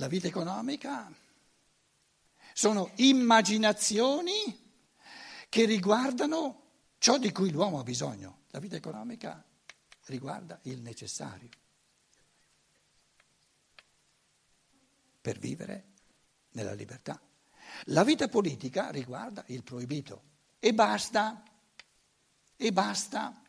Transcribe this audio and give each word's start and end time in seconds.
la 0.00 0.08
vita 0.08 0.26
economica 0.26 1.12
sono 2.54 2.90
immaginazioni 2.96 4.58
che 5.50 5.66
riguardano 5.66 6.62
ciò 6.96 7.18
di 7.18 7.30
cui 7.32 7.50
l'uomo 7.50 7.78
ha 7.78 7.82
bisogno. 7.82 8.44
La 8.48 8.60
vita 8.60 8.76
economica 8.76 9.44
riguarda 10.06 10.58
il 10.62 10.80
necessario 10.80 11.50
per 15.20 15.38
vivere 15.38 15.84
nella 16.52 16.72
libertà. 16.72 17.20
La 17.84 18.02
vita 18.02 18.26
politica 18.28 18.90
riguarda 18.90 19.44
il 19.48 19.62
proibito 19.62 20.22
e 20.58 20.72
basta, 20.72 21.42
e 22.56 22.72
basta. 22.72 23.42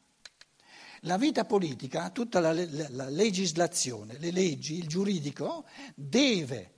La 1.06 1.18
vita 1.18 1.46
politica, 1.46 2.12
tutta 2.12 2.40
la, 2.40 2.54
la, 2.54 2.88
la 2.90 3.10
legislazione, 3.10 4.18
le 4.20 4.32
leggi, 4.32 4.78
il 4.78 4.88
giuridico 4.88 5.66
deve 5.96 6.74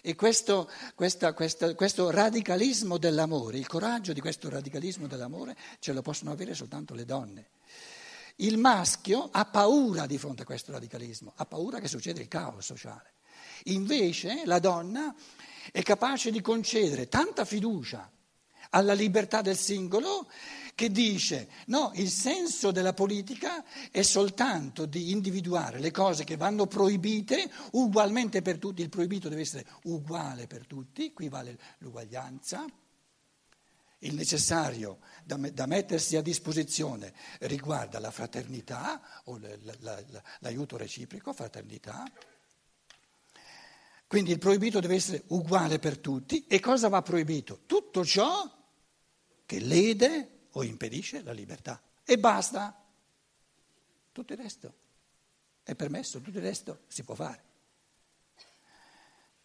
e 0.00 0.14
questo, 0.14 0.70
questa, 0.94 1.34
questa, 1.34 1.74
questo, 1.74 2.10
radicalismo 2.10 2.96
dell'amore, 2.96 3.58
il 3.58 3.66
coraggio 3.66 4.12
di 4.12 4.20
questo 4.20 4.48
radicalismo 4.48 5.06
dell'amore 5.06 5.56
ce 5.80 5.92
lo 5.92 6.00
possono 6.00 6.30
avere 6.30 6.54
soltanto 6.54 6.94
le 6.94 7.04
donne. 7.04 7.50
Il 8.36 8.56
maschio 8.56 9.28
ha 9.30 9.44
paura 9.44 10.06
di 10.06 10.16
fronte 10.16 10.42
a 10.42 10.46
questo 10.46 10.72
radicalismo, 10.72 11.32
ha 11.36 11.44
paura 11.44 11.80
che 11.80 11.88
succeda 11.88 12.20
il 12.20 12.28
caos 12.28 12.64
sociale. 12.64 13.14
Invece 13.64 14.42
la 14.44 14.60
donna 14.60 15.14
è 15.72 15.82
capace 15.82 16.30
di 16.30 16.40
concedere 16.40 17.08
tanta 17.08 17.44
fiducia 17.44 18.10
alla 18.70 18.92
libertà 18.92 19.42
del 19.42 19.56
singolo 19.56 20.26
che 20.78 20.92
dice 20.92 21.48
no, 21.66 21.90
il 21.96 22.08
senso 22.08 22.70
della 22.70 22.92
politica 22.92 23.64
è 23.90 24.02
soltanto 24.02 24.86
di 24.86 25.10
individuare 25.10 25.80
le 25.80 25.90
cose 25.90 26.22
che 26.22 26.36
vanno 26.36 26.68
proibite 26.68 27.50
ugualmente 27.72 28.42
per 28.42 28.58
tutti, 28.58 28.80
il 28.80 28.88
proibito 28.88 29.28
deve 29.28 29.40
essere 29.40 29.66
uguale 29.82 30.46
per 30.46 30.68
tutti, 30.68 31.12
qui 31.12 31.28
vale 31.28 31.58
l'uguaglianza, 31.78 32.64
il 34.02 34.14
necessario 34.14 35.00
da, 35.24 35.34
da 35.36 35.66
mettersi 35.66 36.14
a 36.14 36.22
disposizione 36.22 37.12
riguarda 37.40 37.98
la 37.98 38.12
fraternità 38.12 39.02
o 39.24 39.36
la, 39.36 39.48
la, 39.62 39.74
la, 39.80 40.22
l'aiuto 40.38 40.76
reciproco, 40.76 41.32
fraternità. 41.32 42.04
Quindi 44.06 44.30
il 44.30 44.38
proibito 44.38 44.78
deve 44.78 44.94
essere 44.94 45.24
uguale 45.30 45.80
per 45.80 45.98
tutti 45.98 46.46
e 46.46 46.60
cosa 46.60 46.88
va 46.88 47.02
proibito? 47.02 47.62
Tutto 47.66 48.04
ciò 48.04 48.48
che 49.44 49.58
lede 49.58 50.37
o 50.52 50.62
impedisce 50.62 51.22
la 51.22 51.32
libertà. 51.32 51.80
E 52.04 52.18
basta. 52.18 52.84
Tutto 54.12 54.32
il 54.32 54.38
resto 54.38 54.74
è 55.62 55.74
permesso, 55.74 56.20
tutto 56.20 56.38
il 56.38 56.44
resto 56.44 56.80
si 56.88 57.02
può 57.04 57.14
fare. 57.14 57.42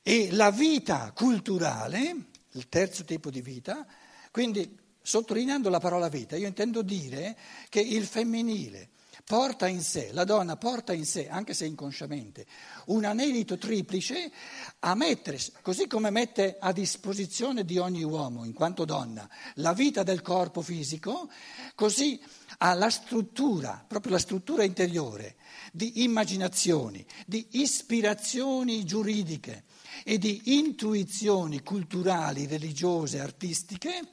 E 0.01 0.31
la 0.31 0.51
vita 0.51 1.11
culturale, 1.11 2.15
il 2.51 2.69
terzo 2.69 3.03
tipo 3.03 3.29
di 3.29 3.41
vita, 3.41 3.85
quindi 4.31 4.79
sottolineando 5.01 5.69
la 5.69 5.79
parola 5.79 6.07
vita, 6.07 6.35
io 6.35 6.47
intendo 6.47 6.81
dire 6.81 7.37
che 7.69 7.81
il 7.81 8.05
femminile 8.05 8.89
porta 9.25 9.67
in 9.67 9.81
sé, 9.81 10.11
la 10.11 10.23
donna 10.23 10.57
porta 10.57 10.93
in 10.93 11.05
sé, 11.05 11.27
anche 11.27 11.53
se 11.53 11.65
inconsciamente, 11.65 12.45
un 12.87 13.05
anelito 13.05 13.57
triplice 13.57 14.31
a 14.79 14.95
mettere, 14.95 15.39
così 15.61 15.87
come 15.87 16.09
mette 16.09 16.57
a 16.59 16.71
disposizione 16.71 17.65
di 17.65 17.77
ogni 17.77 18.03
uomo, 18.03 18.45
in 18.45 18.53
quanto 18.53 18.85
donna, 18.85 19.29
la 19.55 19.73
vita 19.73 20.03
del 20.03 20.21
corpo 20.21 20.61
fisico, 20.61 21.29
così 21.75 22.21
ha 22.59 22.73
la 22.73 22.89
struttura, 22.89 23.83
proprio 23.87 24.13
la 24.13 24.19
struttura 24.19 24.63
interiore 24.63 25.35
di 25.71 26.03
immaginazioni, 26.03 27.05
di 27.25 27.47
ispirazioni 27.51 28.85
giuridiche 28.85 29.63
e 30.03 30.17
di 30.17 30.57
intuizioni 30.57 31.61
culturali, 31.61 32.45
religiose, 32.45 33.19
artistiche 33.19 34.12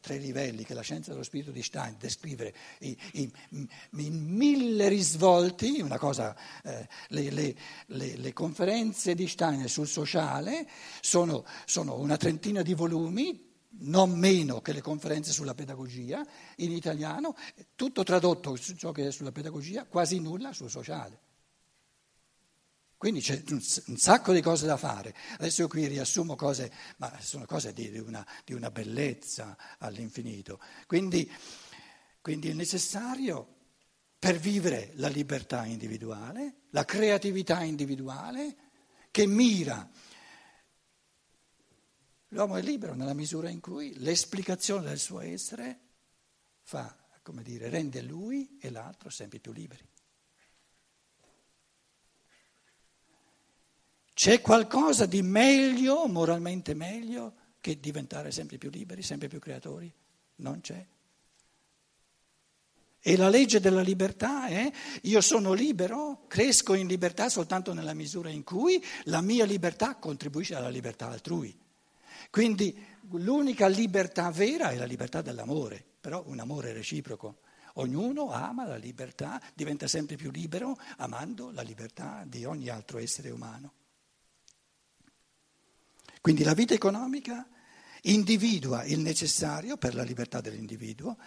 tre 0.00 0.18
livelli 0.18 0.64
che 0.64 0.74
la 0.74 0.82
scienza 0.82 1.10
dello 1.10 1.22
spirito 1.22 1.50
di 1.50 1.62
Stein 1.62 1.96
descrive 1.98 2.54
in, 2.80 2.96
in, 3.52 3.68
mille 3.90 4.88
risvolti, 4.88 5.80
una 5.80 5.98
cosa, 5.98 6.36
eh, 6.62 6.88
le, 7.08 7.30
le, 7.30 7.54
le, 7.86 8.16
le, 8.16 8.32
conferenze 8.32 9.14
di 9.14 9.28
Stein 9.28 9.68
sul 9.68 9.86
sociale 9.86 10.68
sono, 11.00 11.44
sono 11.64 11.98
una 11.98 12.16
trentina 12.16 12.62
di 12.62 12.74
volumi, 12.74 13.52
non 13.80 14.16
meno 14.18 14.60
che 14.60 14.72
le 14.72 14.80
conferenze 14.80 15.32
sulla 15.32 15.54
pedagogia 15.54 16.24
in 16.56 16.72
italiano, 16.72 17.34
tutto 17.74 18.02
tradotto 18.02 18.56
su 18.56 18.74
ciò 18.74 18.92
che 18.92 19.08
è 19.08 19.10
sulla 19.10 19.32
pedagogia, 19.32 19.84
quasi 19.84 20.20
nulla 20.20 20.52
sul 20.52 20.70
sociale. 20.70 21.23
Quindi 23.04 23.20
c'è 23.20 23.42
un, 23.50 23.60
sacco 23.60 24.32
di 24.32 24.40
cose 24.40 24.64
da 24.64 24.78
fare. 24.78 25.14
Adesso 25.34 25.60
io 25.60 25.68
qui 25.68 25.86
riassumo 25.86 26.36
cose, 26.36 26.72
ma 26.96 27.14
sono 27.20 27.44
cose 27.44 27.74
di, 27.74 27.90
di, 27.90 27.98
una, 27.98 28.26
di 28.46 28.54
una, 28.54 28.70
bellezza 28.70 29.58
all'infinito. 29.76 30.58
Quindi, 30.86 31.30
quindi 32.22 32.48
è 32.48 32.54
necessario 32.54 33.56
per 34.18 34.38
vivere 34.38 34.92
la 34.94 35.08
libertà 35.08 35.66
individuale, 35.66 36.62
la 36.70 36.86
creatività 36.86 37.62
individuale, 37.62 38.56
che 39.10 39.26
mira. 39.26 39.86
L'uomo 42.28 42.56
è 42.56 42.62
libero 42.62 42.94
nella 42.94 43.12
misura 43.12 43.50
in 43.50 43.60
cui 43.60 43.98
l'esplicazione 43.98 44.88
del 44.88 44.98
suo 44.98 45.20
essere 45.20 45.78
fa, 46.62 46.96
come 47.20 47.42
dire, 47.42 47.68
rende 47.68 48.00
lui 48.00 48.56
e 48.62 48.70
l'altro 48.70 49.10
sempre 49.10 49.40
più 49.40 49.52
liberi. 49.52 49.86
C'è 54.14 54.40
qualcosa 54.40 55.06
di 55.06 55.22
meglio, 55.22 56.06
moralmente 56.06 56.72
meglio, 56.72 57.34
che 57.60 57.80
diventare 57.80 58.30
sempre 58.30 58.58
più 58.58 58.70
liberi, 58.70 59.02
sempre 59.02 59.26
più 59.26 59.40
creatori? 59.40 59.92
Non 60.36 60.60
c'è. 60.60 60.86
E 63.06 63.16
la 63.16 63.28
legge 63.28 63.60
della 63.60 63.82
libertà 63.82 64.46
è 64.46 64.70
io 65.02 65.20
sono 65.20 65.52
libero, 65.52 66.24
cresco 66.26 66.74
in 66.74 66.86
libertà 66.86 67.28
soltanto 67.28 67.74
nella 67.74 67.92
misura 67.92 68.30
in 68.30 68.44
cui 68.44 68.82
la 69.04 69.20
mia 69.20 69.44
libertà 69.44 69.96
contribuisce 69.96 70.54
alla 70.54 70.70
libertà 70.70 71.08
altrui. 71.08 71.54
Quindi 72.30 72.74
l'unica 73.10 73.66
libertà 73.66 74.30
vera 74.30 74.70
è 74.70 74.76
la 74.76 74.86
libertà 74.86 75.22
dell'amore, 75.22 75.84
però 76.00 76.22
un 76.26 76.38
amore 76.38 76.72
reciproco. 76.72 77.40
Ognuno 77.74 78.30
ama 78.30 78.64
la 78.64 78.76
libertà, 78.76 79.42
diventa 79.52 79.88
sempre 79.88 80.16
più 80.16 80.30
libero 80.30 80.78
amando 80.98 81.50
la 81.50 81.62
libertà 81.62 82.22
di 82.24 82.44
ogni 82.44 82.68
altro 82.68 82.98
essere 82.98 83.30
umano. 83.30 83.72
Quindi 86.24 86.42
la 86.42 86.54
vita 86.54 86.72
economica 86.72 87.46
individua 88.04 88.84
il 88.84 89.00
necessario 89.00 89.76
per 89.76 89.94
la 89.94 90.02
libertà 90.02 90.40
dell'individuo. 90.40 91.18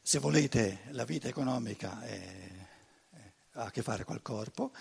Se 0.00 0.20
volete, 0.20 0.82
la 0.90 1.04
vita 1.04 1.26
economica 1.26 2.00
è, 2.04 2.48
ha 3.54 3.64
a 3.64 3.70
che 3.72 3.82
fare 3.82 4.04
col 4.04 4.22
corpo, 4.22 4.72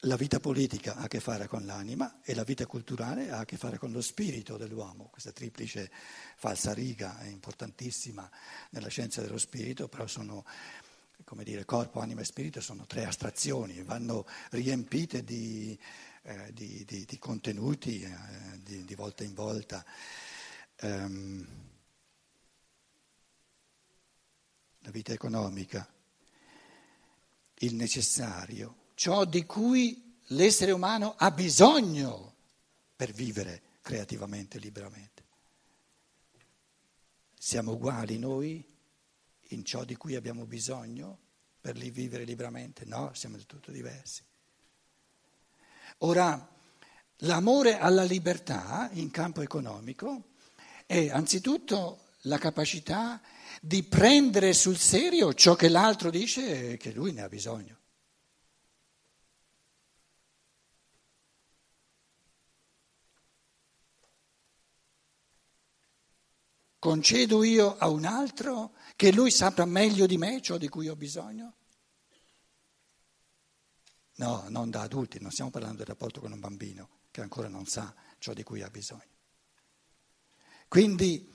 la 0.00 0.16
vita 0.16 0.40
politica 0.40 0.96
ha 0.96 1.02
a 1.02 1.06
che 1.06 1.20
fare 1.20 1.46
con 1.46 1.64
l'anima 1.64 2.18
e 2.20 2.34
la 2.34 2.42
vita 2.42 2.66
culturale 2.66 3.30
ha 3.30 3.38
a 3.38 3.44
che 3.44 3.56
fare 3.56 3.78
con 3.78 3.92
lo 3.92 4.00
spirito 4.00 4.56
dell'uomo. 4.56 5.04
Questa 5.04 5.30
triplice 5.30 5.88
falsa 6.36 6.74
riga 6.74 7.20
è 7.20 7.28
importantissima 7.28 8.28
nella 8.70 8.88
scienza 8.88 9.22
dello 9.22 9.38
spirito, 9.38 9.86
però 9.86 10.08
sono, 10.08 10.44
come 11.22 11.44
dire, 11.44 11.64
corpo, 11.64 12.00
anima 12.00 12.22
e 12.22 12.24
spirito 12.24 12.60
sono 12.60 12.86
tre 12.86 13.04
astrazioni, 13.04 13.84
vanno 13.84 14.26
riempite 14.50 15.22
di 15.22 15.78
eh, 16.22 16.52
di, 16.52 16.84
di, 16.84 17.04
di, 17.04 17.18
contenuti 17.18 18.02
eh, 18.02 18.60
di, 18.62 18.84
di, 18.84 18.94
volta 18.94 19.24
in 19.24 19.34
volta. 19.34 19.84
Um, 20.80 21.46
la 24.80 24.90
vita 24.90 25.12
economica, 25.12 25.88
il 27.58 27.74
necessario, 27.74 28.90
ciò 28.94 29.24
di 29.24 29.44
cui 29.44 30.18
l'essere 30.28 30.72
umano 30.72 31.14
ha 31.16 31.30
bisogno 31.30 32.34
per 32.96 33.12
vivere 33.12 33.62
creativamente 33.80 34.58
liberamente. 34.58 35.24
Siamo 37.38 37.72
uguali 37.72 38.18
noi 38.18 38.64
in 39.48 39.64
ciò 39.64 39.84
di 39.84 39.96
cui 39.96 40.14
abbiamo 40.14 40.46
bisogno 40.46 41.18
per 41.60 41.76
vivere 41.76 42.24
liberamente? 42.24 42.84
No, 42.84 43.12
siamo 43.14 43.36
del 43.36 43.46
tutto 43.46 43.70
diversi. 43.70 44.22
Ora, 46.04 46.48
l'amore 47.18 47.78
alla 47.78 48.02
libertà 48.02 48.88
in 48.94 49.10
campo 49.12 49.40
economico 49.40 50.30
è 50.84 51.08
anzitutto 51.10 52.08
la 52.22 52.38
capacità 52.38 53.20
di 53.60 53.84
prendere 53.84 54.52
sul 54.52 54.76
serio 54.76 55.32
ciò 55.32 55.54
che 55.54 55.68
l'altro 55.68 56.10
dice 56.10 56.76
che 56.76 56.90
lui 56.92 57.12
ne 57.12 57.22
ha 57.22 57.28
bisogno. 57.28 57.78
Concedo 66.80 67.44
io 67.44 67.76
a 67.76 67.88
un 67.88 68.04
altro 68.04 68.72
che 68.96 69.12
lui 69.12 69.30
sappia 69.30 69.64
meglio 69.66 70.06
di 70.06 70.18
me 70.18 70.42
ciò 70.42 70.56
di 70.56 70.68
cui 70.68 70.88
ho 70.88 70.96
bisogno? 70.96 71.54
No, 74.16 74.44
non 74.48 74.70
da 74.70 74.82
adulti, 74.82 75.18
non 75.20 75.30
stiamo 75.30 75.50
parlando 75.50 75.78
del 75.78 75.86
rapporto 75.86 76.20
con 76.20 76.32
un 76.32 76.40
bambino 76.40 76.88
che 77.10 77.20
ancora 77.20 77.48
non 77.48 77.66
sa 77.66 77.94
ciò 78.18 78.32
di 78.32 78.42
cui 78.42 78.62
ha 78.62 78.68
bisogno. 78.68 79.10
Quindi 80.68 81.30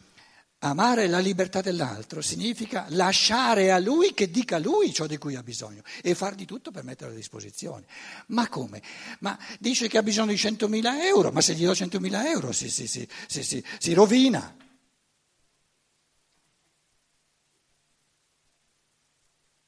amare 0.60 1.08
la 1.08 1.20
libertà 1.20 1.62
dell'altro 1.62 2.22
significa 2.22 2.88
lasciare 2.90 3.72
a 3.72 3.78
lui 3.78 4.14
che 4.14 4.32
dica 4.32 4.58
lui 4.58 4.92
ciò 4.92 5.06
di 5.06 5.18
cui 5.18 5.36
ha 5.36 5.44
bisogno 5.44 5.84
e 6.02 6.16
far 6.16 6.34
di 6.34 6.46
tutto 6.46 6.72
per 6.72 6.84
metterlo 6.84 7.14
a 7.14 7.16
disposizione. 7.16 7.86
Ma 8.28 8.50
come? 8.50 8.82
Ma 9.20 9.38
dice 9.60 9.88
che 9.88 9.98
ha 9.98 10.04
bisogno 10.04 10.32
di 10.32 10.38
100.000 10.38 11.04
euro, 11.04 11.32
ma 11.32 11.42
se 11.42 11.54
gli 11.54 11.66
do 11.66 11.74
100.000 11.74 12.26
euro 12.26 12.52
si, 12.52 12.70
si, 12.70 12.88
si, 12.88 13.64
si 13.80 13.94
rovina. 13.94 14.56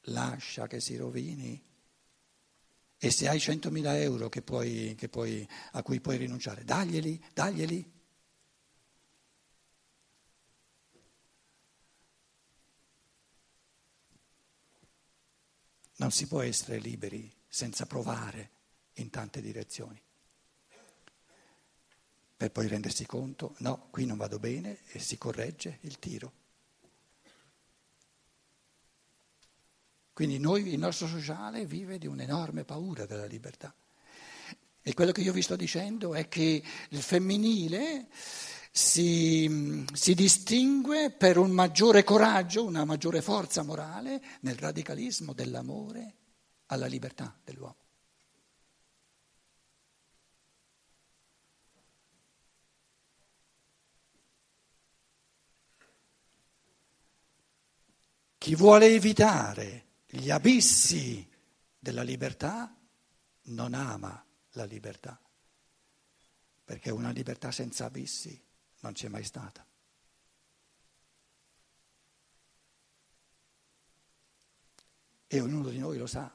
Lascia 0.06 0.66
che 0.66 0.80
si 0.80 0.96
rovini. 0.96 1.69
E 3.02 3.12
se 3.12 3.30
hai 3.30 3.38
100.000 3.38 3.96
euro 4.02 4.28
che 4.28 4.42
puoi, 4.42 4.94
che 4.98 5.08
puoi, 5.08 5.48
a 5.72 5.82
cui 5.82 6.02
puoi 6.02 6.18
rinunciare, 6.18 6.66
daglieli, 6.66 7.24
daglieli. 7.34 7.98
Non 15.96 16.12
si 16.12 16.28
può 16.28 16.42
essere 16.42 16.80
liberi 16.80 17.32
senza 17.48 17.86
provare 17.86 18.52
in 18.96 19.10
tante 19.10 19.42
direzioni. 19.42 20.02
Per 22.36 22.52
poi 22.52 22.68
rendersi 22.68 23.06
conto, 23.06 23.56
no, 23.60 23.88
qui 23.92 24.06
non 24.06 24.18
vado 24.18 24.40
bene 24.40 24.80
e 24.92 25.00
si 25.00 25.18
corregge 25.18 25.80
il 25.82 26.00
tiro. 26.00 26.39
Quindi 30.20 30.38
noi, 30.38 30.68
il 30.68 30.78
nostro 30.78 31.08
sociale 31.08 31.66
vive 31.66 31.98
di 31.98 32.06
un'enorme 32.06 32.66
paura 32.66 33.06
della 33.06 33.24
libertà. 33.24 33.74
E 34.82 34.94
quello 34.94 35.14
che 35.14 35.22
io 35.22 35.32
vi 35.32 35.42
sto 35.42 35.56
dicendo 35.56 36.14
è 36.14 36.28
che 36.28 36.62
il 36.90 37.02
femminile 37.02 38.10
si, 38.70 39.86
si, 39.94 40.14
distingue 40.16 41.10
per 41.10 41.38
un 41.38 41.52
maggiore 41.52 42.04
coraggio, 42.04 42.66
una 42.66 42.84
maggiore 42.84 43.22
forza 43.22 43.64
morale 43.64 44.22
nel 44.42 44.58
radicalismo 44.58 45.32
dell'amore 45.32 46.16
alla 46.66 46.88
libertà 46.88 47.40
dell'uomo. 47.42 47.78
Chi 58.38 58.54
vuole 58.56 58.88
evitare 58.88 59.88
gli 60.12 60.32
abissi 60.32 61.28
della 61.78 62.02
libertà 62.02 62.76
non 63.44 63.76
ama 63.76 64.26
la 64.54 64.66
libertà, 64.66 65.20
perché 66.66 66.90
una 66.90 67.12
libertà 67.12 67.52
senza 67.52 67.86
abissi 67.86 68.42
non 68.80 68.94
c'è 68.94 69.08
mai 69.08 69.24
stata. 69.24 69.64
E 75.28 75.40
ognuno 75.40 75.70
di 75.70 75.78
noi 75.78 76.00
lo 76.00 76.08
sa, 76.08 76.34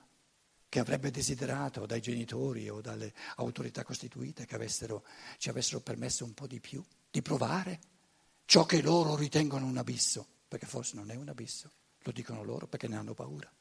che 0.68 0.78
avrebbe 0.78 1.10
desiderato 1.10 1.84
dai 1.84 2.00
genitori 2.00 2.68
o 2.68 2.80
dalle 2.80 3.12
autorità 3.36 3.82
costituite 3.82 4.46
che 4.46 4.54
avessero, 4.54 5.04
ci 5.36 5.48
avessero 5.48 5.80
permesso 5.80 6.24
un 6.24 6.32
po' 6.32 6.46
di 6.46 6.60
più, 6.60 6.84
di 7.10 7.22
provare 7.22 7.80
ciò 8.44 8.64
che 8.66 8.80
loro 8.82 9.16
ritengono 9.16 9.66
un 9.66 9.78
abisso, 9.78 10.24
perché 10.46 10.66
forse 10.66 10.94
non 10.94 11.10
è 11.10 11.16
un 11.16 11.28
abisso, 11.28 11.72
lo 11.98 12.12
dicono 12.12 12.44
loro 12.44 12.68
perché 12.68 12.86
ne 12.86 12.96
hanno 12.96 13.14
paura. 13.14 13.52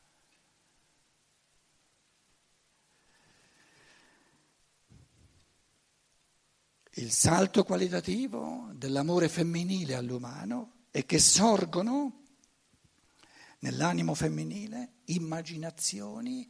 Il 6.98 7.12
salto 7.12 7.64
qualitativo 7.64 8.70
dell'amore 8.74 9.28
femminile 9.28 9.96
all'umano 9.96 10.86
è 10.92 11.06
che 11.06 11.18
sorgono 11.18 12.22
nell'animo 13.60 14.14
femminile 14.14 14.98
immaginazioni, 15.06 16.48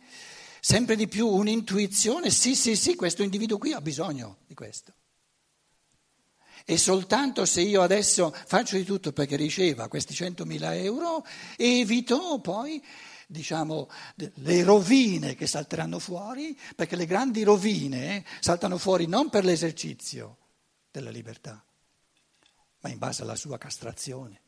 sempre 0.60 0.96
di 0.96 1.08
più 1.08 1.28
un'intuizione, 1.28 2.30
sì, 2.30 2.56
sì, 2.56 2.76
sì, 2.76 2.96
questo 2.96 3.24
individuo 3.24 3.58
qui 3.58 3.72
ha 3.72 3.82
bisogno 3.82 4.40
di 4.46 4.54
questo. 4.54 4.94
E 6.66 6.78
soltanto 6.78 7.46
se 7.46 7.62
io 7.62 7.82
adesso 7.82 8.34
faccio 8.46 8.78
di 8.78 8.84
tutto 8.84 9.12
perché 9.12 9.36
riceva 9.36 9.88
questi 9.88 10.14
100.000 10.14 10.74
euro, 10.76 11.26
evito 11.58 12.40
poi 12.40 12.84
diciamo, 13.34 13.90
le 14.16 14.64
rovine 14.64 15.36
che 15.36 15.48
salteranno 15.48 16.00
fuori, 16.00 16.58
perché 16.76 16.96
le 16.96 17.08
grandi 17.08 17.44
rovine 17.44 18.24
saltano 18.40 18.78
fuori 18.78 19.08
non 19.08 19.30
per 19.30 19.44
l'esercizio 19.44 20.38
della 20.92 21.10
libertà, 21.10 21.62
ma 22.80 22.90
in 22.90 23.00
base 23.00 23.24
alla 23.24 23.36
sua 23.36 23.58
castrazione. 23.58 24.42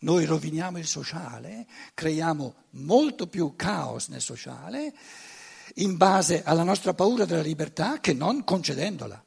Noi 0.00 0.24
roviniamo 0.24 0.78
il 0.78 0.86
sociale, 0.86 1.66
creiamo 1.92 2.54
molto 2.70 3.26
più 3.26 3.54
caos 3.54 4.08
nel 4.08 4.22
sociale 4.22 4.94
in 5.74 5.96
base 5.96 6.42
alla 6.42 6.62
nostra 6.62 6.94
paura 6.94 7.24
della 7.26 7.42
libertà 7.42 8.00
che 8.00 8.14
non 8.14 8.44
concedendola. 8.44 9.22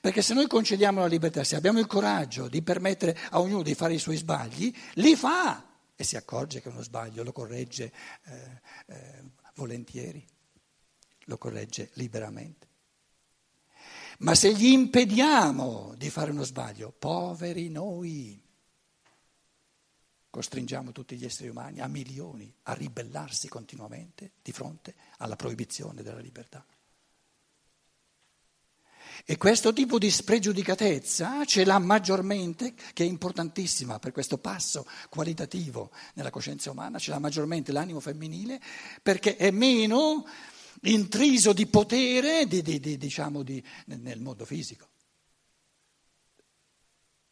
Perché 0.00 0.22
se 0.22 0.34
noi 0.34 0.46
concediamo 0.46 1.00
la 1.00 1.06
libertà, 1.06 1.44
se 1.44 1.54
abbiamo 1.54 1.78
il 1.78 1.86
coraggio 1.86 2.48
di 2.48 2.62
permettere 2.62 3.16
a 3.30 3.40
ognuno 3.40 3.62
di 3.62 3.74
fare 3.74 3.94
i 3.94 3.98
suoi 3.98 4.16
sbagli, 4.16 4.74
li 4.94 5.14
fa 5.14 5.75
e 5.96 6.04
si 6.04 6.16
accorge 6.16 6.60
che 6.60 6.68
uno 6.68 6.82
sbaglio 6.82 7.24
lo 7.24 7.32
corregge 7.32 7.92
eh, 8.24 8.60
eh, 8.86 9.24
volentieri, 9.54 10.24
lo 11.24 11.38
corregge 11.38 11.90
liberamente. 11.94 12.68
Ma 14.18 14.34
se 14.34 14.54
gli 14.54 14.66
impediamo 14.66 15.94
di 15.96 16.08
fare 16.10 16.30
uno 16.30 16.44
sbaglio, 16.44 16.90
poveri 16.90 17.68
noi, 17.70 18.42
costringiamo 20.30 20.92
tutti 20.92 21.16
gli 21.16 21.24
esseri 21.24 21.48
umani 21.48 21.80
a 21.80 21.86
milioni 21.86 22.54
a 22.64 22.74
ribellarsi 22.74 23.48
continuamente 23.48 24.32
di 24.42 24.52
fronte 24.52 24.94
alla 25.18 25.36
proibizione 25.36 26.02
della 26.02 26.20
libertà. 26.20 26.64
E 29.28 29.36
questo 29.38 29.72
tipo 29.72 29.98
di 29.98 30.08
spregiudicatezza 30.08 31.44
ce 31.44 31.64
l'ha 31.64 31.80
maggiormente, 31.80 32.74
che 32.92 33.02
è 33.02 33.08
importantissima 33.08 33.98
per 33.98 34.12
questo 34.12 34.38
passo 34.38 34.86
qualitativo 35.08 35.90
nella 36.14 36.30
coscienza 36.30 36.70
umana, 36.70 37.00
ce 37.00 37.10
l'ha 37.10 37.18
maggiormente 37.18 37.72
l'animo 37.72 37.98
femminile 37.98 38.60
perché 39.02 39.34
è 39.34 39.50
meno 39.50 40.24
intriso 40.82 41.52
di 41.52 41.66
potere 41.66 42.46
di, 42.46 42.62
di, 42.62 42.78
di, 42.78 42.96
diciamo, 42.96 43.42
nel 43.86 44.20
mondo 44.20 44.44
fisico. 44.44 44.86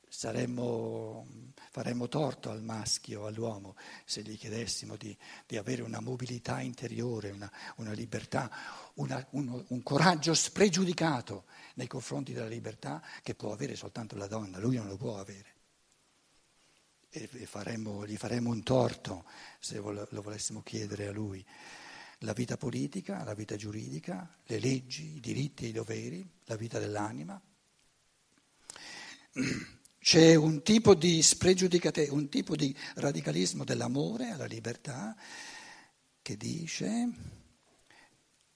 Saremmo, 0.08 1.43
faremmo 1.74 2.06
torto 2.06 2.50
al 2.50 2.62
maschio, 2.62 3.26
all'uomo, 3.26 3.74
se 4.04 4.22
gli 4.22 4.38
chiedessimo 4.38 4.94
di, 4.94 5.18
di 5.44 5.56
avere 5.56 5.82
una 5.82 5.98
mobilità 5.98 6.60
interiore, 6.60 7.32
una, 7.32 7.50
una 7.78 7.90
libertà, 7.90 8.48
una, 8.94 9.26
un, 9.30 9.64
un 9.66 9.82
coraggio 9.82 10.34
spregiudicato 10.34 11.46
nei 11.74 11.88
confronti 11.88 12.32
della 12.32 12.46
libertà 12.46 13.02
che 13.24 13.34
può 13.34 13.52
avere 13.52 13.74
soltanto 13.74 14.14
la 14.14 14.28
donna, 14.28 14.60
lui 14.60 14.76
non 14.76 14.86
lo 14.86 14.96
può 14.96 15.18
avere. 15.18 15.52
E 17.08 17.26
faremmo, 17.26 18.06
gli 18.06 18.16
faremmo 18.16 18.50
un 18.50 18.62
torto 18.62 19.24
se 19.58 19.78
lo 19.78 20.22
volessimo 20.22 20.62
chiedere 20.62 21.08
a 21.08 21.12
lui. 21.12 21.44
La 22.18 22.34
vita 22.34 22.56
politica, 22.56 23.24
la 23.24 23.34
vita 23.34 23.56
giuridica, 23.56 24.32
le 24.44 24.60
leggi, 24.60 25.16
i 25.16 25.20
diritti 25.20 25.64
e 25.64 25.68
i 25.70 25.72
doveri, 25.72 26.24
la 26.44 26.54
vita 26.54 26.78
dell'anima. 26.78 27.42
C'è 30.04 30.34
un 30.34 30.62
tipo 30.62 30.94
di 30.94 31.22
spregiudicate, 31.22 32.08
un 32.10 32.28
tipo 32.28 32.54
di 32.56 32.76
radicalismo 32.96 33.64
dell'amore 33.64 34.32
alla 34.32 34.44
libertà 34.44 35.16
che 36.20 36.36
dice 36.36 37.08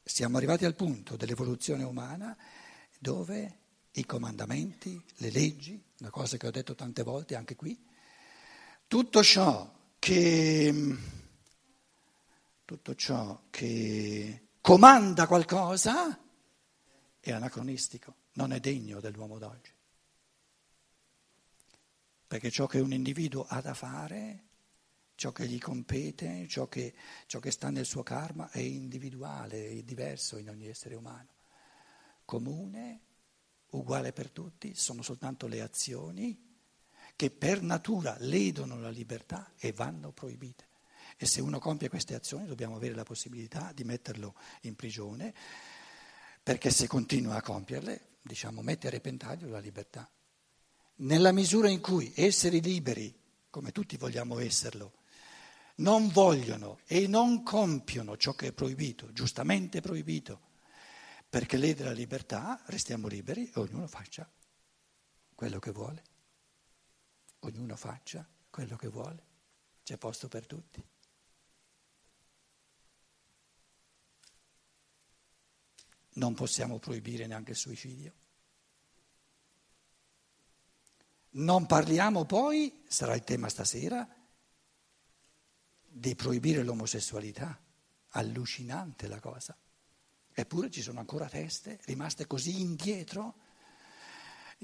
siamo 0.05 0.37
arrivati 0.37 0.67
al 0.67 0.75
punto 0.75 1.17
dell'evoluzione 1.17 1.85
umana 1.85 2.37
dove 2.99 3.61
i 3.93 4.05
comandamenti, 4.05 5.03
le 5.17 5.31
leggi, 5.31 5.83
una 6.01 6.11
cosa 6.11 6.37
che 6.37 6.47
ho 6.47 6.51
detto 6.51 6.75
tante 6.75 7.03
volte 7.03 7.35
anche 7.35 7.57
qui, 7.57 7.83
tutto 8.87 9.23
ciò 9.23 9.75
che, 9.99 10.97
tutto 12.67 12.95
ciò 12.95 13.45
che 13.49 14.49
comanda 14.61 15.27
qualcosa 15.27 16.15
è 17.19 17.33
anacronistico, 17.33 18.17
non 18.35 18.53
è 18.53 18.61
degno 18.61 19.01
dell'uomo 19.01 19.39
d'oggi. 19.39 19.77
Perché 22.29 22.51
ciò 22.51 22.67
che 22.67 22.79
un 22.79 22.93
individuo 22.93 23.45
ha 23.49 23.61
da 23.61 23.75
fare, 23.75 24.45
ciò 25.17 25.33
che 25.33 25.49
gli 25.49 25.59
compete, 25.59 26.47
ciò 26.47 26.69
che, 26.69 26.95
ciò 27.27 27.41
che 27.41 27.51
sta 27.51 27.71
nel 27.71 27.87
suo 27.87 28.05
karma 28.05 28.51
è 28.51 28.61
individuale, 28.61 29.71
è 29.71 29.83
diverso 29.83 30.37
in 30.37 30.49
ogni 30.49 30.69
essere 30.69 30.95
umano 30.95 31.37
comune, 32.29 33.01
uguale 33.71 34.13
per 34.13 34.31
tutti, 34.31 34.75
sono 34.75 35.01
soltanto 35.01 35.47
le 35.47 35.63
azioni 35.63 36.47
che 37.17 37.31
per 37.31 37.63
natura 37.63 38.17
ledono 38.19 38.79
la 38.79 38.91
libertà 38.91 39.55
e 39.57 39.73
vanno 39.73 40.13
proibite. 40.13 40.67
E 41.17 41.25
se 41.25 41.41
uno 41.41 41.59
compie 41.59 41.89
queste 41.89 42.15
azioni 42.15 42.45
dobbiamo 42.45 42.77
avere 42.77 42.95
la 42.95 43.03
possibilità 43.03 43.73
di 43.75 43.83
metterlo 43.83 44.35
in 44.63 44.77
prigione, 44.77 45.35
perché 46.43 46.71
se 46.71 46.87
continua 46.87 47.37
a 47.37 47.43
compierle, 47.43 48.19
diciamo, 48.21 48.61
mette 48.61 48.89
a 48.89 48.91
repentaglio 48.91 49.49
la 49.49 49.59
libertà. 49.59 50.09
Nella 51.01 51.31
misura 51.31 51.69
in 51.69 51.81
cui 51.81 52.13
esseri 52.17 52.61
liberi, 52.61 53.15
come 53.51 53.71
tutti 53.71 53.97
vogliamo 53.97 54.41
esserlo, 54.41 54.95
non 55.77 56.09
vogliono 56.09 56.81
e 56.87 57.07
non 57.07 57.45
compiono 57.45 58.17
ciò 58.17 58.35
che 58.35 58.49
è 58.49 58.53
proibito, 58.53 59.13
giustamente 59.13 59.81
proibito, 59.81 60.41
perché 61.29 61.57
lede 61.57 61.85
la 61.85 61.93
libertà, 61.93 62.61
restiamo 62.67 63.07
liberi 63.07 63.49
e 63.49 63.61
ognuno 63.61 63.87
faccia 63.87 64.29
quello 65.35 65.61
che 65.61 65.71
vuole. 65.71 66.03
Ognuno 67.41 67.77
faccia 67.77 68.27
quello 68.51 68.75
che 68.75 68.89
vuole. 68.89 69.27
C'è 69.85 69.97
posto 69.99 70.27
per 70.27 70.47
tutti. 70.47 70.85
Non 76.15 76.35
possiamo 76.35 76.81
proibire 76.81 77.29
neanche 77.29 77.53
il 77.53 77.57
suicidio. 77.57 78.13
Non 81.39 81.67
parliamo 81.67 82.25
poi, 82.25 82.83
sarà 82.89 83.15
il 83.15 83.23
tema 83.23 83.49
stasera, 83.49 84.07
di 85.87 86.15
proibire 86.15 86.63
l'omosessualità. 86.65 87.61
Allucinante 88.13 89.07
la 89.07 89.21
cosa. 89.21 89.57
Eppure 90.33 90.71
ci 90.71 90.83
sono 90.83 90.99
ancora 90.99 91.29
teste 91.29 91.79
rimaste 91.85 92.27
così 92.27 92.61
indietro, 92.61 93.35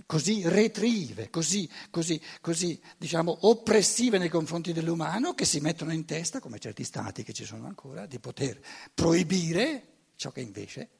così 0.06 0.48
retrive, 0.48 1.30
così, 1.30 1.70
così, 1.90 2.20
così 2.40 2.80
diciamo, 2.96 3.38
oppressive 3.42 4.18
nei 4.18 4.28
confronti 4.28 4.72
dell'umano 4.72 5.34
che 5.34 5.44
si 5.44 5.60
mettono 5.60 5.92
in 5.92 6.04
testa, 6.04 6.40
come 6.40 6.58
certi 6.58 6.82
stati 6.82 7.22
che 7.22 7.32
ci 7.32 7.44
sono 7.44 7.66
ancora, 7.66 8.06
di 8.06 8.18
poter 8.18 8.60
proibire 8.92 10.08
ciò 10.16 10.32
che 10.32 10.40
invece 10.40 10.90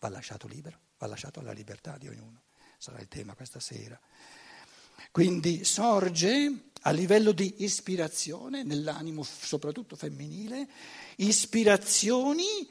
va 0.00 0.08
lasciato 0.08 0.48
libero, 0.48 0.80
va 0.98 1.06
lasciato 1.06 1.38
alla 1.38 1.52
libertà 1.52 1.98
di 1.98 2.08
ognuno. 2.08 2.42
Sarà 2.78 2.98
il 2.98 3.08
tema 3.08 3.34
questa 3.34 3.60
sera. 3.60 4.00
Quindi 5.10 5.64
sorge 5.64 6.70
a 6.82 6.90
livello 6.90 7.32
di 7.32 7.62
ispirazione 7.64 8.62
nell'animo 8.62 9.22
soprattutto 9.22 9.96
femminile, 9.96 10.68
ispirazioni 11.16 12.68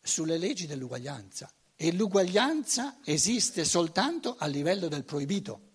sulle 0.00 0.36
leggi 0.36 0.66
dell'uguaglianza 0.66 1.50
e 1.76 1.92
l'uguaglianza 1.92 2.98
esiste 3.04 3.64
soltanto 3.64 4.36
a 4.38 4.46
livello 4.46 4.88
del 4.88 5.04
proibito. 5.04 5.72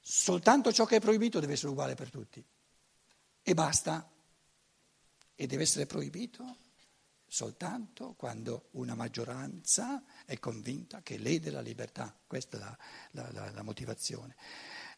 Soltanto 0.00 0.72
ciò 0.72 0.84
che 0.84 0.96
è 0.96 1.00
proibito 1.00 1.40
deve 1.40 1.54
essere 1.54 1.70
uguale 1.70 1.94
per 1.94 2.10
tutti 2.10 2.44
e 3.42 3.54
basta. 3.54 4.10
E 5.36 5.46
deve 5.46 5.62
essere 5.64 5.86
proibito 5.86 6.58
soltanto 7.34 8.14
quando 8.16 8.68
una 8.74 8.94
maggioranza 8.94 10.04
è 10.24 10.38
convinta 10.38 11.02
che 11.02 11.18
lede 11.18 11.50
la 11.50 11.60
libertà. 11.60 12.16
Questa 12.24 12.56
è 12.56 12.60
la, 12.60 12.78
la, 13.10 13.32
la, 13.32 13.50
la 13.50 13.62
motivazione 13.62 14.36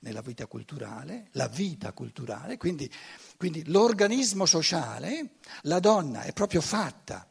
nella 0.00 0.20
vita 0.20 0.46
culturale, 0.46 1.30
la 1.32 1.48
vita 1.48 1.94
culturale, 1.94 2.58
quindi, 2.58 2.92
quindi 3.38 3.64
l'organismo 3.70 4.44
sociale, 4.44 5.36
la 5.62 5.80
donna 5.80 6.24
è 6.24 6.34
proprio 6.34 6.60
fatta 6.60 7.26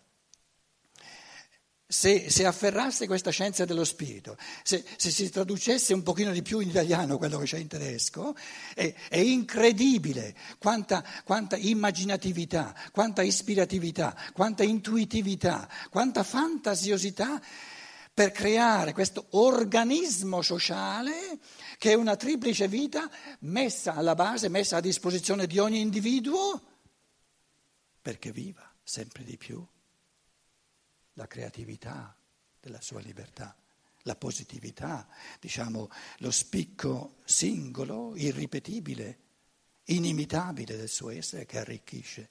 se, 1.88 2.32
se, 2.32 2.46
afferrasse 2.46 3.06
questa 3.06 3.30
scienza 3.30 3.64
dello 3.64 3.84
spirito, 3.84 4.38
se, 4.64 4.84
se, 4.98 5.12
si 5.12 5.30
traducesse 5.30 5.94
un 5.94 6.02
pochino 6.02 6.32
di 6.32 6.42
più 6.42 6.60
in 6.60 6.70
italiano 6.70 7.18
quello 7.18 7.38
che 7.38 7.46
c'è 7.46 7.60
in 7.60 7.68
tedesco, 7.68 8.36
è, 8.74 8.92
è 9.08 9.20
incredibile 9.20 10.36
quanta, 10.58 11.04
quanta, 11.24 11.56
immaginatività, 11.58 12.74
quanta 12.92 13.22
ispiratività, 13.22 14.16
quanta 14.34 14.64
intuitività, 14.64 15.70
quanta 15.92 16.24
fantasiosità 16.24 17.40
per 18.12 18.32
creare 18.32 18.94
questo 18.94 19.28
organismo 19.32 20.42
sociale 20.42 21.38
che 21.78 21.92
è 21.92 21.94
una 21.94 22.16
triplice 22.16 22.68
vita 22.68 23.10
messa 23.42 23.94
alla 23.94 24.16
base, 24.16 24.50
messa 24.50 24.78
a 24.78 24.82
disposizione 24.82 25.46
di 25.46 25.60
ogni 25.60 25.82
individuo 25.82 26.62
perché 28.02 28.32
viva 28.32 28.74
sempre 28.84 29.24
di 29.24 29.38
più 29.38 29.64
la 31.16 31.28
creatività 31.28 32.16
della 32.60 32.82
sua 32.82 33.00
libertà, 33.00 33.56
la 34.04 34.16
positività, 34.16 35.08
diciamo 35.40 35.90
lo 36.20 36.32
spicco 36.32 37.18
singolo, 37.26 38.16
irripetibile, 38.16 39.20
inimitabile 39.86 40.78
del 40.78 40.90
suo 40.90 41.10
essere 41.10 41.46
che 41.46 41.60
arricchisce 41.60 42.30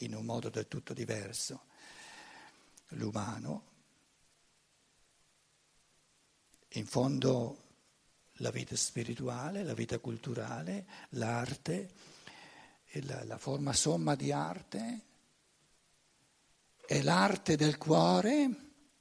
in 0.00 0.14
un 0.14 0.24
modo 0.24 0.48
del 0.50 0.68
tutto 0.68 0.92
diverso 0.92 1.64
l'umano. 2.90 3.74
In 6.70 6.86
fondo 6.86 7.64
la 8.40 8.50
vita 8.50 8.76
spirituale, 8.76 9.62
la 9.62 9.74
vita 9.74 9.98
culturale, 9.98 10.86
l'arte, 11.10 11.90
la, 13.02 13.24
la 13.24 13.38
forma 13.38 13.72
somma 13.72 14.14
di 14.14 14.32
arte 14.32 15.04
è 16.86 17.02
l'arte 17.02 17.56
del 17.56 17.76
cuore, 17.78 18.48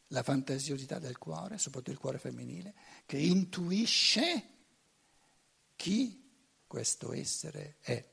la 0.08 0.24
fantasiosità 0.24 1.00
del 1.00 1.18
cuore, 1.18 1.58
soprattutto 1.58 1.92
il 1.92 1.98
cuore 1.98 2.18
femminile, 2.18 2.74
che 3.06 3.18
intuisce 3.18 4.50
chi 5.76 6.24
questo 6.68 7.14
essere 7.14 7.78
è, 7.82 8.04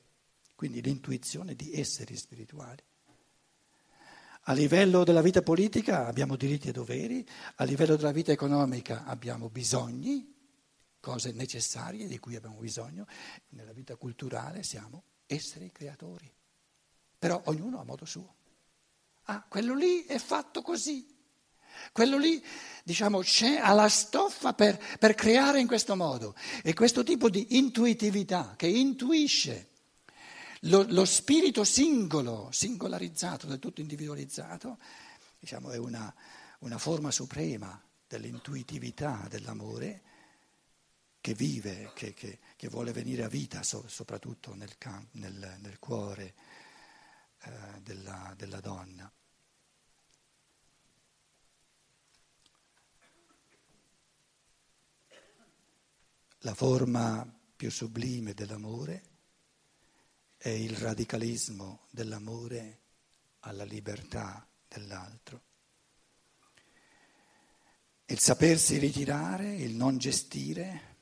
quindi 0.54 0.82
l'intuizione 0.82 1.54
di 1.54 1.72
esseri 1.72 2.16
spirituali. 2.16 2.82
A 4.46 4.52
livello 4.52 5.04
della 5.04 5.22
vita 5.22 5.40
politica 5.42 6.06
abbiamo 6.06 6.36
diritti 6.36 6.68
e 6.68 6.72
doveri, 6.72 7.26
a 7.56 7.64
livello 7.64 7.96
della 7.96 8.12
vita 8.12 8.32
economica 8.32 9.04
abbiamo 9.04 9.48
bisogni, 9.48 10.34
cose 11.00 11.32
necessarie 11.32 12.06
di 12.06 12.18
cui 12.18 12.36
abbiamo 12.36 12.58
bisogno, 12.58 13.06
nella 13.50 13.72
vita 13.72 13.96
culturale 13.96 14.62
siamo 14.62 15.04
esseri 15.26 15.70
creatori, 15.70 16.30
però 17.18 17.40
ognuno 17.46 17.80
a 17.80 17.84
modo 17.84 18.04
suo. 18.04 18.40
Ah, 19.24 19.44
quello 19.48 19.74
lì 19.74 20.04
è 20.04 20.18
fatto 20.18 20.62
così. 20.62 21.06
Quello 21.92 22.18
lì, 22.18 22.42
diciamo, 22.84 23.20
c'è 23.20 23.56
alla 23.56 23.88
stoffa 23.88 24.52
per, 24.54 24.78
per 24.98 25.14
creare 25.14 25.60
in 25.60 25.66
questo 25.66 25.96
modo. 25.96 26.34
E 26.62 26.74
questo 26.74 27.02
tipo 27.02 27.28
di 27.28 27.56
intuitività 27.56 28.54
che 28.56 28.66
intuisce 28.66 29.70
lo, 30.66 30.84
lo 30.88 31.04
spirito 31.04 31.64
singolo, 31.64 32.48
singolarizzato, 32.52 33.46
del 33.46 33.58
tutto 33.58 33.80
individualizzato, 33.80 34.78
diciamo, 35.38 35.70
è 35.70 35.78
una, 35.78 36.12
una 36.60 36.78
forma 36.78 37.10
suprema 37.10 37.80
dell'intuitività 38.06 39.26
dell'amore 39.28 40.02
che 41.20 41.34
vive, 41.34 41.92
che, 41.94 42.14
che, 42.14 42.40
che 42.56 42.68
vuole 42.68 42.92
venire 42.92 43.22
a 43.22 43.28
vita 43.28 43.62
so, 43.62 43.84
soprattutto 43.86 44.54
nel, 44.54 44.70
nel, 45.12 45.56
nel 45.60 45.78
cuore 45.78 46.34
eh, 47.44 47.80
della, 47.82 48.34
della 48.36 48.60
donna. 48.60 49.12
La 56.44 56.54
forma 56.54 57.40
più 57.54 57.70
sublime 57.70 58.34
dell'amore 58.34 59.10
è 60.36 60.48
il 60.48 60.76
radicalismo 60.76 61.86
dell'amore 61.90 62.80
alla 63.40 63.64
libertà 63.64 64.44
dell'altro. 64.66 65.42
Il 68.06 68.18
sapersi 68.18 68.78
ritirare, 68.78 69.54
il 69.54 69.74
non 69.74 69.98
gestire. 69.98 70.96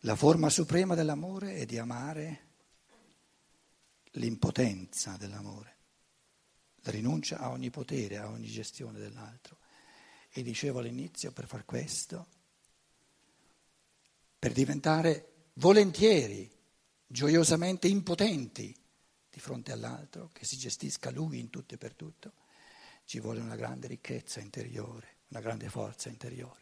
La 0.00 0.16
forma 0.16 0.50
suprema 0.50 0.96
dell'amore 0.96 1.54
è 1.54 1.64
di 1.64 1.78
amare 1.78 2.51
l'impotenza 4.12 5.16
dell'amore, 5.16 5.76
la 6.82 6.90
rinuncia 6.90 7.38
a 7.38 7.50
ogni 7.50 7.70
potere, 7.70 8.18
a 8.18 8.28
ogni 8.28 8.48
gestione 8.48 8.98
dell'altro. 8.98 9.58
E 10.30 10.42
dicevo 10.42 10.78
all'inizio, 10.78 11.30
per 11.32 11.46
far 11.46 11.64
questo, 11.64 12.26
per 14.38 14.52
diventare 14.52 15.50
volentieri, 15.54 16.50
gioiosamente 17.06 17.86
impotenti 17.86 18.74
di 19.30 19.40
fronte 19.40 19.72
all'altro, 19.72 20.30
che 20.32 20.44
si 20.44 20.56
gestisca 20.56 21.10
lui 21.10 21.38
in 21.38 21.50
tutto 21.50 21.74
e 21.74 21.78
per 21.78 21.94
tutto, 21.94 22.32
ci 23.04 23.20
vuole 23.20 23.40
una 23.40 23.56
grande 23.56 23.88
ricchezza 23.88 24.40
interiore, 24.40 25.18
una 25.28 25.40
grande 25.40 25.68
forza 25.68 26.08
interiore. 26.08 26.60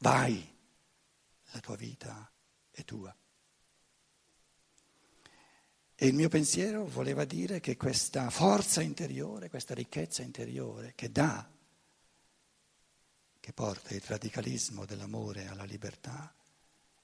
Vai, 0.00 0.46
la 1.52 1.60
tua 1.60 1.76
vita 1.76 2.30
è 2.70 2.84
tua. 2.84 3.16
E 5.96 6.08
il 6.08 6.14
mio 6.14 6.28
pensiero 6.28 6.86
voleva 6.86 7.24
dire 7.24 7.60
che 7.60 7.76
questa 7.76 8.28
forza 8.28 8.82
interiore, 8.82 9.48
questa 9.48 9.74
ricchezza 9.74 10.22
interiore 10.22 10.92
che 10.96 11.12
dà, 11.12 11.48
che 13.38 13.52
porta 13.52 13.94
il 13.94 14.02
radicalismo 14.04 14.86
dell'amore 14.86 15.46
alla 15.46 15.62
libertà 15.64 16.34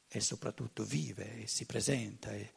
e 0.08 0.20
soprattutto 0.20 0.82
vive 0.82 1.42
e 1.42 1.46
si 1.46 1.66
presenta 1.66 2.32
e 2.32 2.52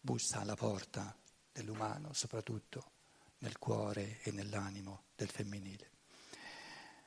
bussa 0.00 0.40
alla 0.40 0.56
porta 0.56 1.16
dell'umano, 1.52 2.12
soprattutto 2.12 2.90
nel 3.38 3.58
cuore 3.58 4.20
e 4.22 4.32
nell'animo 4.32 5.04
del 5.14 5.28
femminile. 5.28 5.90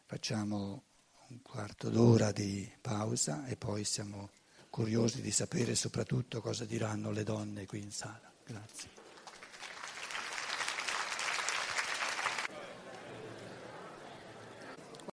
Facciamo 0.06 0.84
un 1.27 1.41
quarto 1.41 1.89
d'ora 1.89 2.32
di 2.32 2.72
pausa 2.79 3.46
e 3.46 3.58
poi 3.58 3.84
siamo 3.84 4.29
curiosi 4.70 5.22
di 5.22 5.32
sapere 5.32 5.76
soprattutto 5.76 6.42
cosa 6.42 6.66
diranno 6.66 7.12
le 7.12 7.24
donne 7.24 7.66
qui 7.66 7.82
in 7.82 7.92
sala. 7.92 8.32
Grazie. 8.46 8.99